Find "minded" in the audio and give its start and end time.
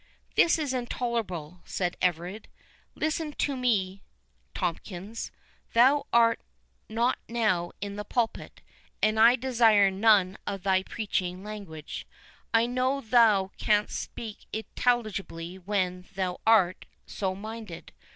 17.35-17.91